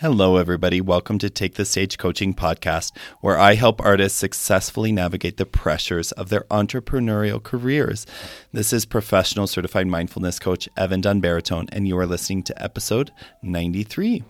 [0.00, 0.80] Hello, everybody.
[0.80, 6.12] Welcome to Take the Stage Coaching Podcast, where I help artists successfully navigate the pressures
[6.12, 8.06] of their entrepreneurial careers.
[8.52, 13.10] This is professional certified mindfulness coach Evan Dunbaritone, and you are listening to episode
[13.42, 14.22] 93.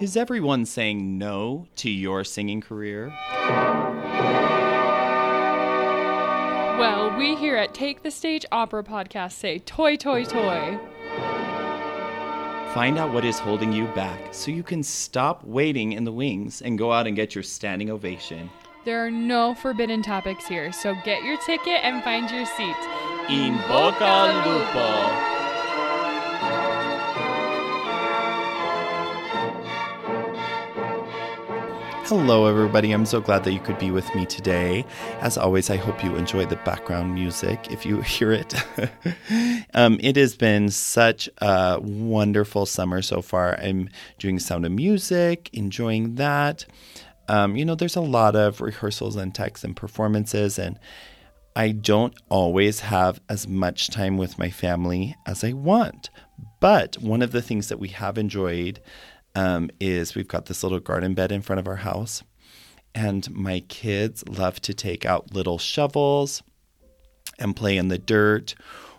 [0.00, 3.12] Is everyone saying no to your singing career?
[6.78, 10.80] Well, we here at Take the Stage Opera Podcast say toi, toi, toi.
[12.74, 16.60] Find out what is holding you back so you can stop waiting in the wings
[16.60, 18.50] and go out and get your standing ovation.
[18.84, 22.74] There are no forbidden topics here, so get your ticket and find your seat.
[23.28, 25.33] In Boca Lupo.
[32.08, 32.92] Hello, everybody.
[32.92, 34.84] I'm so glad that you could be with me today.
[35.22, 38.54] As always, I hope you enjoy the background music if you hear it.
[39.74, 43.58] um, it has been such a wonderful summer so far.
[43.58, 46.66] I'm doing Sound of Music, enjoying that.
[47.28, 50.78] Um, you know, there's a lot of rehearsals and texts and performances, and
[51.56, 56.10] I don't always have as much time with my family as I want.
[56.60, 58.80] But one of the things that we have enjoyed
[59.34, 62.22] um, is we've got this little garden bed in front of our house,
[62.94, 66.42] and my kids love to take out little shovels
[67.38, 68.54] and play in the dirt,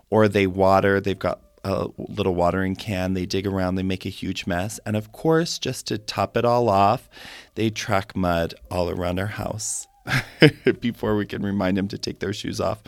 [0.09, 0.99] or they water.
[0.99, 3.13] They've got a little watering can.
[3.13, 4.79] They dig around, they make a huge mess.
[4.85, 7.09] And of course, just to top it all off,
[7.55, 9.87] they track mud all around our house
[10.79, 12.83] before we can remind them to take their shoes off.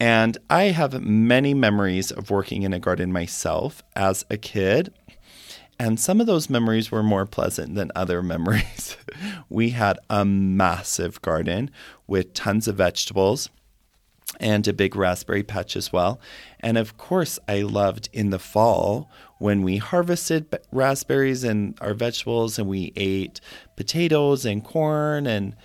[0.00, 4.94] And I have many memories of working in a garden myself as a kid.
[5.80, 8.98] And some of those memories were more pleasant than other memories.
[9.48, 11.70] we had a massive garden
[12.06, 13.48] with tons of vegetables
[14.38, 16.20] and a big raspberry patch as well.
[16.60, 22.58] And of course, I loved in the fall when we harvested raspberries and our vegetables
[22.58, 23.40] and we ate
[23.76, 25.56] potatoes and corn and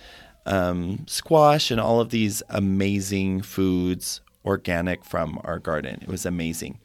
[0.46, 5.98] um, squash and all of these amazing foods organic from our garden.
[6.00, 6.78] It was amazing.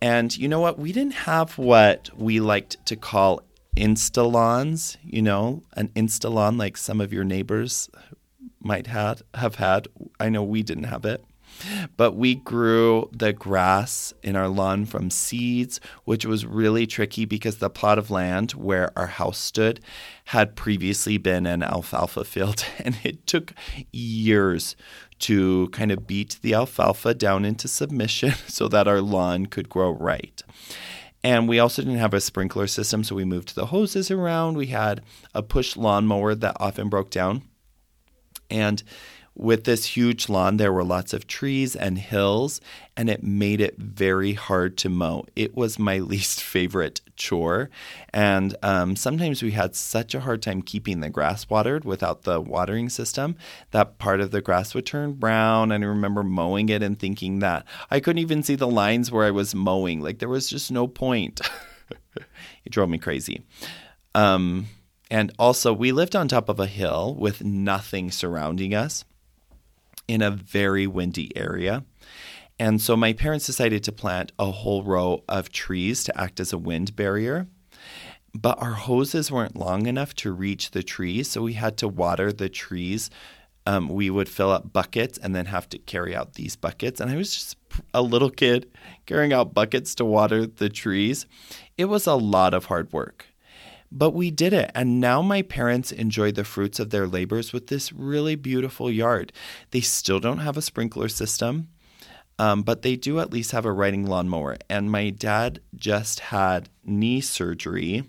[0.00, 0.78] And you know what?
[0.78, 3.42] We didn't have what we liked to call
[3.76, 7.90] instalons, you know, an instalon like some of your neighbors
[8.60, 9.88] might have, have had.
[10.18, 11.24] I know we didn't have it.
[11.96, 17.58] But we grew the grass in our lawn from seeds, which was really tricky because
[17.58, 19.80] the plot of land where our house stood
[20.26, 22.64] had previously been an alfalfa field.
[22.84, 23.52] And it took
[23.90, 24.76] years
[25.20, 29.90] to kind of beat the alfalfa down into submission so that our lawn could grow
[29.90, 30.42] right.
[31.24, 34.56] And we also didn't have a sprinkler system, so we moved the hoses around.
[34.56, 35.02] We had
[35.34, 37.42] a push lawnmower that often broke down.
[38.48, 38.82] And
[39.36, 42.60] with this huge lawn, there were lots of trees and hills,
[42.96, 45.26] and it made it very hard to mow.
[45.36, 47.68] It was my least favorite chore.
[48.14, 52.40] And um, sometimes we had such a hard time keeping the grass watered without the
[52.40, 53.36] watering system
[53.72, 55.70] that part of the grass would turn brown.
[55.70, 59.26] And I remember mowing it and thinking that I couldn't even see the lines where
[59.26, 60.00] I was mowing.
[60.00, 61.42] Like there was just no point.
[62.16, 63.42] it drove me crazy.
[64.14, 64.68] Um,
[65.10, 69.04] and also, we lived on top of a hill with nothing surrounding us
[70.08, 71.84] in a very windy area.
[72.58, 76.52] And so my parents decided to plant a whole row of trees to act as
[76.52, 77.48] a wind barrier.
[78.34, 82.32] But our hoses weren't long enough to reach the trees, so we had to water
[82.32, 83.10] the trees.
[83.66, 87.00] Um, we would fill up buckets and then have to carry out these buckets.
[87.00, 87.56] And I was just
[87.92, 88.70] a little kid
[89.06, 91.26] carrying out buckets to water the trees.
[91.76, 93.26] It was a lot of hard work.
[93.90, 94.70] But we did it.
[94.74, 99.32] And now my parents enjoy the fruits of their labors with this really beautiful yard.
[99.70, 101.68] They still don't have a sprinkler system,
[102.38, 104.56] um, but they do at least have a riding lawnmower.
[104.68, 108.04] And my dad just had knee surgery.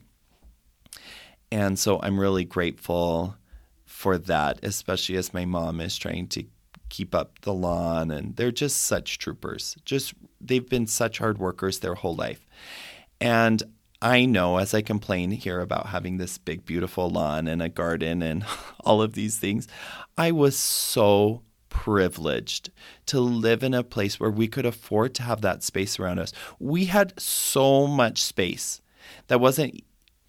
[1.51, 3.35] And so I'm really grateful
[3.85, 6.43] for that, especially as my mom is trying to
[6.89, 8.11] keep up the lawn.
[8.11, 9.77] And they're just such troopers.
[9.85, 12.45] Just, they've been such hard workers their whole life.
[13.21, 13.63] And
[14.01, 18.21] I know as I complain here about having this big, beautiful lawn and a garden
[18.21, 18.45] and
[18.81, 19.67] all of these things,
[20.17, 22.69] I was so privileged
[23.07, 26.31] to live in a place where we could afford to have that space around us.
[26.59, 28.81] We had so much space
[29.27, 29.81] that wasn't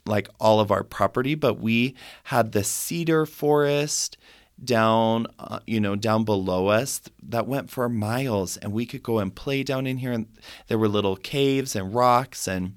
[0.07, 1.95] like all of our property, but we
[2.25, 4.17] had the cedar forest
[4.63, 9.21] down uh, you know down below us that went for miles and we could go
[9.21, 10.27] and play down in here and
[10.67, 12.75] there were little caves and rocks and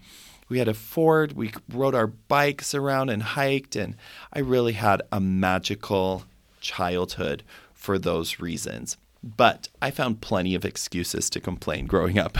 [0.51, 1.31] we had a ford.
[1.31, 3.95] We rode our bikes around and hiked, and
[4.33, 6.25] I really had a magical
[6.59, 7.43] childhood
[7.73, 8.97] for those reasons.
[9.23, 12.37] But I found plenty of excuses to complain growing up.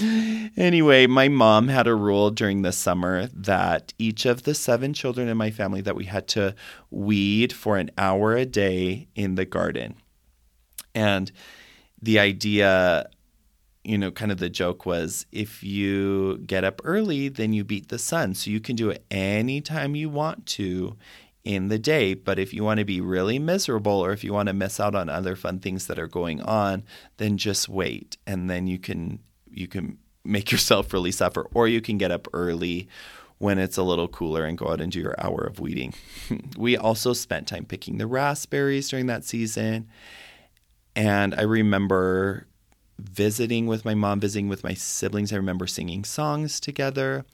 [0.56, 5.28] anyway, my mom had a rule during the summer that each of the seven children
[5.28, 6.54] in my family that we had to
[6.90, 9.96] weed for an hour a day in the garden.
[10.94, 11.30] And
[12.00, 13.10] the idea,
[13.84, 17.88] you know, kind of the joke was if you get up early, then you beat
[17.88, 18.34] the sun.
[18.34, 20.96] So you can do it anytime you want to
[21.44, 22.14] in the day.
[22.14, 24.94] But if you want to be really miserable or if you want to miss out
[24.94, 26.84] on other fun things that are going on,
[27.16, 29.18] then just wait and then you can
[29.50, 32.88] you can make yourself really suffer or you can get up early
[33.38, 35.92] when it's a little cooler and go out and do your hour of weeding.
[36.56, 39.88] we also spent time picking the raspberries during that season.
[40.94, 42.46] And I remember
[43.02, 45.32] visiting with my mom, visiting with my siblings.
[45.32, 47.24] I remember singing songs together.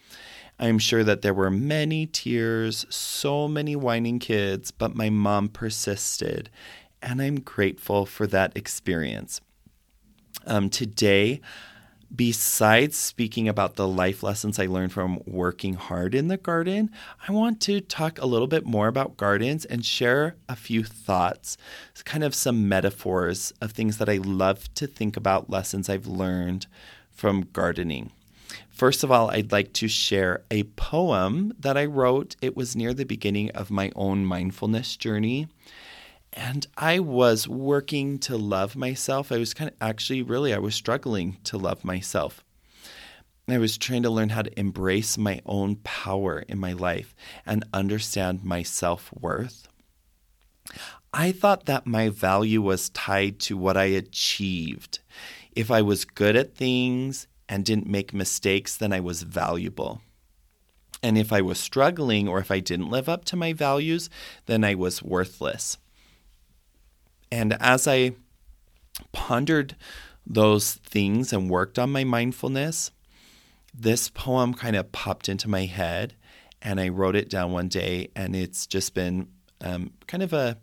[0.58, 6.50] I'm sure that there were many tears, so many whining kids, but my mom persisted,
[7.00, 9.40] and I'm grateful for that experience.
[10.46, 11.40] Um, today,
[12.14, 16.90] besides speaking about the life lessons I learned from working hard in the garden,
[17.26, 21.56] I want to talk a little bit more about gardens and share a few thoughts,
[22.04, 26.66] kind of some metaphors of things that I love to think about, lessons I've learned
[27.10, 28.12] from gardening.
[28.70, 32.36] First of all, I'd like to share a poem that I wrote.
[32.40, 35.48] It was near the beginning of my own mindfulness journey.
[36.32, 39.32] And I was working to love myself.
[39.32, 42.44] I was kind of actually, really, I was struggling to love myself.
[43.48, 47.14] I was trying to learn how to embrace my own power in my life
[47.46, 49.68] and understand my self worth.
[51.14, 54.98] I thought that my value was tied to what I achieved.
[55.52, 60.02] If I was good at things, and didn't make mistakes, then I was valuable.
[61.02, 64.10] And if I was struggling or if I didn't live up to my values,
[64.46, 65.78] then I was worthless.
[67.30, 68.12] And as I
[69.12, 69.76] pondered
[70.26, 72.90] those things and worked on my mindfulness,
[73.74, 76.14] this poem kind of popped into my head
[76.60, 78.10] and I wrote it down one day.
[78.16, 79.28] And it's just been
[79.60, 80.58] um, kind of a,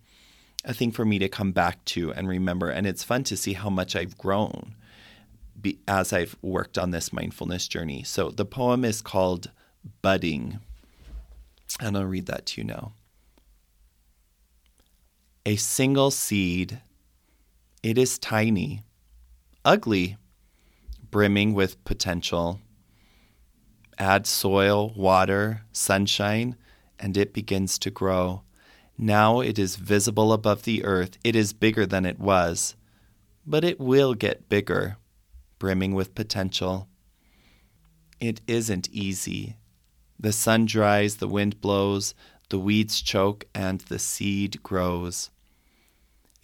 [0.64, 2.70] a thing for me to come back to and remember.
[2.70, 4.76] And it's fun to see how much I've grown
[5.60, 8.04] be, as I've worked on this mindfulness journey.
[8.04, 9.52] So the poem is called
[10.02, 10.60] Budding,
[11.80, 12.94] and I'll read that to you now.
[15.48, 16.82] A single seed,
[17.84, 18.82] it is tiny,
[19.64, 20.18] ugly,
[21.12, 22.62] brimming with potential.
[24.00, 26.56] Add soil, water, sunshine,
[26.98, 28.42] and it begins to grow.
[28.98, 31.20] Now it is visible above the earth.
[31.24, 32.76] It is bigger than it was,
[33.46, 34.98] but it will get bigger
[35.60, 36.88] brimming with potential.
[38.20, 39.58] It isn't easy.
[40.20, 42.16] The sun dries, the wind blows,
[42.50, 45.30] the weeds choke, and the seed grows.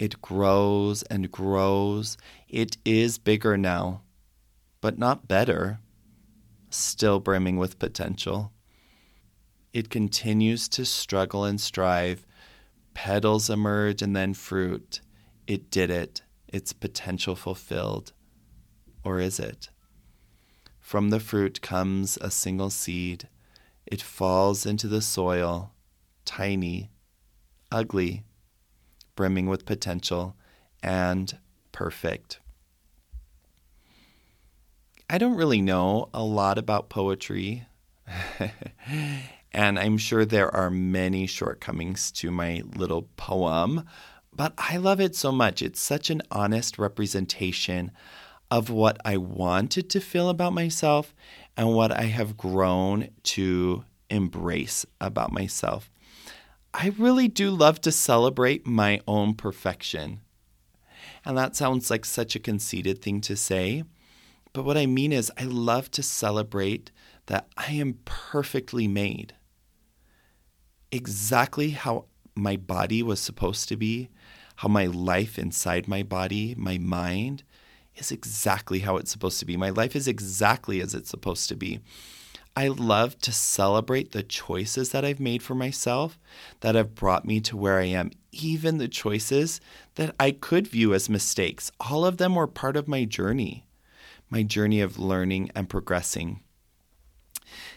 [0.01, 2.17] It grows and grows.
[2.49, 4.01] It is bigger now,
[4.81, 5.79] but not better,
[6.71, 8.51] still brimming with potential.
[9.73, 12.25] It continues to struggle and strive.
[12.95, 15.01] Petals emerge and then fruit.
[15.45, 18.13] It did it, its potential fulfilled
[19.03, 19.69] or is it?
[20.79, 23.27] From the fruit comes a single seed.
[23.85, 25.73] It falls into the soil,
[26.25, 26.89] tiny,
[27.71, 28.23] ugly,
[29.15, 30.35] brimming with potential,
[30.81, 31.37] and
[31.71, 32.39] perfect.
[35.09, 37.65] I don't really know a lot about poetry,
[39.51, 43.85] and I'm sure there are many shortcomings to my little poem,
[44.33, 45.61] but I love it so much.
[45.61, 47.91] It's such an honest representation
[48.49, 51.13] of what I wanted to feel about myself
[51.55, 55.89] and what I have grown to embrace about myself.
[56.73, 60.21] I really do love to celebrate my own perfection.
[61.25, 63.83] And that sounds like such a conceited thing to say.
[64.53, 66.91] But what I mean is, I love to celebrate
[67.27, 69.35] that I am perfectly made.
[70.91, 74.09] Exactly how my body was supposed to be,
[74.57, 77.43] how my life inside my body, my mind,
[77.95, 79.57] is exactly how it's supposed to be.
[79.57, 81.79] My life is exactly as it's supposed to be.
[82.55, 86.19] I love to celebrate the choices that I've made for myself
[86.59, 89.61] that have brought me to where I am, even the choices
[89.95, 91.71] that I could view as mistakes.
[91.79, 93.65] All of them were part of my journey,
[94.29, 96.41] my journey of learning and progressing.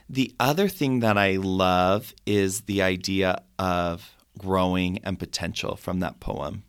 [0.09, 6.21] The other thing that I love is the idea of growing and potential from that
[6.21, 6.65] poem.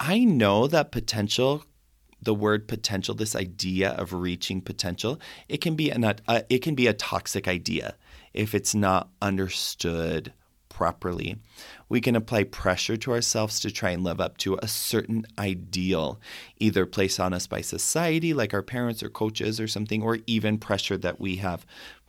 [0.00, 1.64] I know that potential
[2.20, 6.74] the word potential, this idea of reaching potential, it can be an, uh, it can
[6.74, 7.94] be a toxic idea
[8.34, 10.32] if it's not understood
[10.68, 11.36] properly.
[11.88, 16.20] We can apply pressure to ourselves to try and live up to a certain ideal,
[16.58, 20.58] either placed on us by society, like our parents or coaches or something, or even
[20.58, 21.66] pressure that we have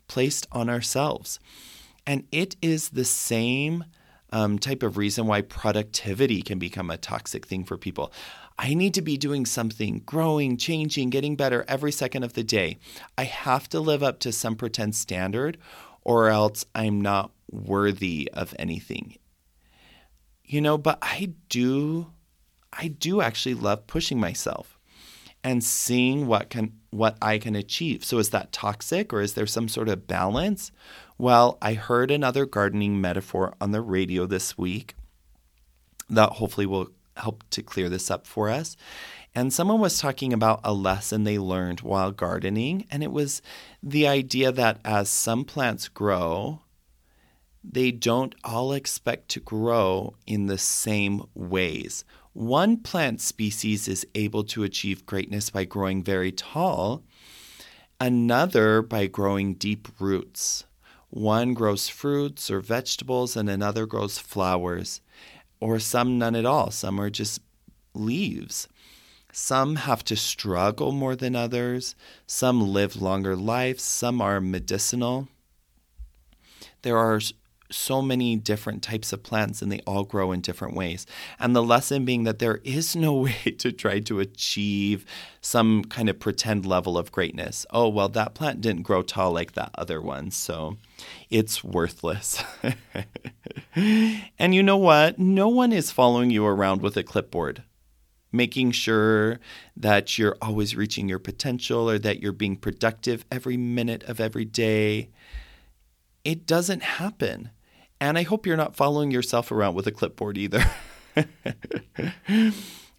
[0.07, 1.39] placed on ourselves.
[2.05, 3.85] And it is the same
[4.31, 8.11] um, type of reason why productivity can become a toxic thing for people.
[8.57, 12.77] I need to be doing something, growing, changing, getting better every second of the day.
[13.17, 15.57] I have to live up to some pretend standard,
[16.01, 19.17] or else I'm not worthy of anything.
[20.43, 22.07] You know, but I do
[22.71, 24.78] I do actually love pushing myself
[25.43, 28.03] and seeing what can what I can achieve.
[28.03, 30.71] So is that toxic or is there some sort of balance?
[31.17, 34.95] Well, I heard another gardening metaphor on the radio this week
[36.09, 38.75] that hopefully will help to clear this up for us.
[39.35, 43.43] And someone was talking about a lesson they learned while gardening, and it was
[43.83, 46.61] the idea that as some plants grow,
[47.63, 52.03] they don't all expect to grow in the same ways.
[52.33, 57.03] One plant species is able to achieve greatness by growing very tall,
[57.99, 60.65] another by growing deep roots.
[61.09, 65.01] One grows fruits or vegetables, and another grows flowers,
[65.59, 66.69] or some none at all.
[66.69, 67.41] Some are just
[67.95, 68.67] leaves.
[69.31, 71.95] Some have to struggle more than others.
[72.27, 73.83] Some live longer lives.
[73.83, 75.27] Some are medicinal.
[76.83, 77.19] There are
[77.71, 81.05] so many different types of plants and they all grow in different ways.
[81.39, 85.05] And the lesson being that there is no way to try to achieve
[85.41, 87.65] some kind of pretend level of greatness.
[87.71, 90.77] Oh, well, that plant didn't grow tall like that other one, so
[91.29, 92.43] it's worthless.
[93.75, 95.19] and you know what?
[95.19, 97.63] No one is following you around with a clipboard.
[98.31, 99.39] Making sure
[99.75, 104.45] that you're always reaching your potential or that you're being productive every minute of every
[104.45, 105.09] day.
[106.23, 107.49] It doesn't happen.
[108.01, 110.63] And I hope you're not following yourself around with a clipboard either.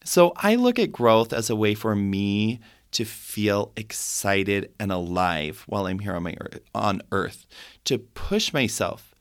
[0.05, 2.61] so I look at growth as a way for me
[2.93, 6.37] to feel excited and alive while I'm here on my
[6.75, 7.47] on earth,
[7.85, 9.15] to push myself.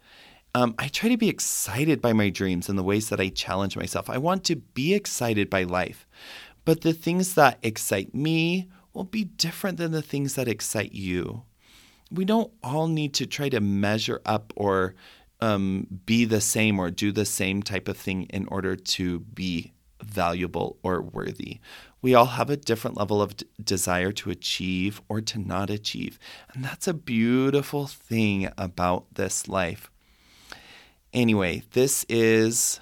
[0.56, 3.78] Um, I try to be excited by my dreams and the ways that I challenge
[3.78, 4.10] myself.
[4.10, 6.08] I want to be excited by life,
[6.66, 11.44] but the things that excite me will be different than the things that excite you.
[12.12, 14.96] We don't all need to try to measure up or
[15.42, 19.74] um, be the same or do the same type of thing in order to be
[20.02, 21.60] valuable or worthy.
[22.02, 26.18] We all have a different level of d- desire to achieve or to not achieve.
[26.54, 29.92] And that's a beautiful thing about this life.
[31.12, 32.80] Anyway, this is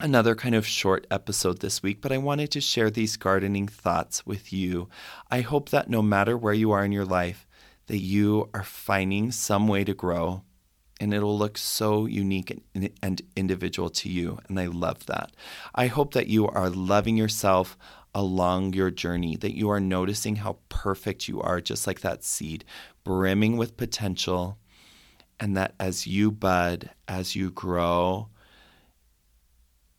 [0.00, 4.26] another kind of short episode this week, but I wanted to share these gardening thoughts
[4.26, 4.88] with you.
[5.30, 7.46] I hope that no matter where you are in your life,
[7.86, 10.42] that you are finding some way to grow
[11.00, 12.62] and it'll look so unique
[13.02, 14.38] and, individual to you.
[14.48, 15.32] And I love that.
[15.74, 17.76] I hope that you are loving yourself
[18.14, 22.64] along your journey, that you are noticing how perfect you are, just like that seed,
[23.02, 24.58] brimming with potential.
[25.38, 28.28] And that as you bud, as you grow,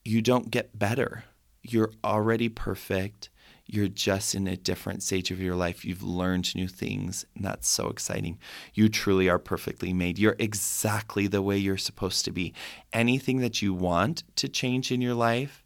[0.06, 1.24] you don't get better.
[1.64, 3.30] You're already perfect
[3.66, 5.86] you're just in a different stage of your life.
[5.86, 8.38] You've learned new things, and that's so exciting.
[8.74, 10.20] You truly are perfectly made.
[10.20, 12.54] You're exactly the way you're supposed to be.
[12.92, 15.64] Anything that you want to change in your life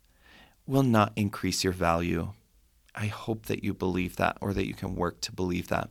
[0.68, 2.34] will not increase your value.
[2.94, 5.90] I hope that you believe that or that you can work to believe that.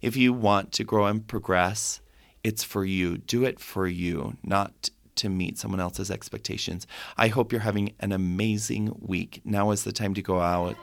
[0.00, 2.00] If you want to grow and progress,
[2.44, 3.18] it's for you.
[3.18, 6.86] Do it for you, not to meet someone else's expectations.
[7.16, 9.40] I hope you're having an amazing week.
[9.44, 10.76] Now is the time to go out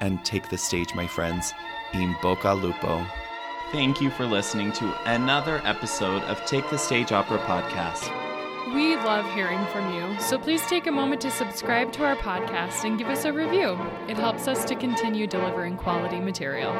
[0.00, 1.52] and take the stage, my friends.
[1.92, 3.04] In Boca Lupo.
[3.72, 8.12] Thank you for listening to another episode of Take the Stage Opera Podcast.
[8.74, 12.84] We love hearing from you, so please take a moment to subscribe to our podcast
[12.84, 13.78] and give us a review.
[14.08, 16.72] It helps us to continue delivering quality material.